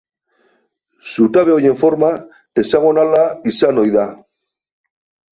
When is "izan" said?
3.53-3.83